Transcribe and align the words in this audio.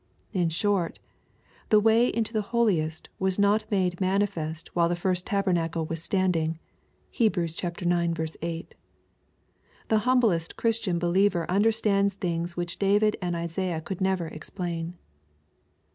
In 0.33 0.49
short," 0.49 0.97
the 1.69 1.79
way 1.79 2.07
into 2.07 2.33
the 2.33 2.41
holiest 2.49 3.07
was 3.19 3.37
not 3.37 3.69
made 3.69 4.01
manifest, 4.01 4.75
while 4.75 4.89
the 4.89 4.95
first 4.95 5.27
tabernacle 5.27 5.85
was 5.85 6.01
standing." 6.01 6.57
(Heb. 7.13 7.37
ix. 7.37 7.63
8.) 7.63 8.75
The 9.89 9.99
humblest 9.99 10.55
Christian 10.57 10.97
believer 10.97 11.45
understands 11.51 12.15
things 12.15 12.57
which 12.57 12.79
David 12.79 13.15
and 13.21 13.35
Isaiah 13.35 13.79
could 13.79 14.01
never 14.01 14.27
explain. 14.27 14.95